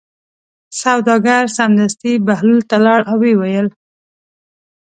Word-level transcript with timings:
سوداګر 0.81 1.43
سمدستي 1.57 2.13
بهلول 2.27 2.61
ته 2.69 2.77
لاړ 2.85 2.99
او 3.11 3.17
ویې 3.21 3.33
ویل. 3.39 3.67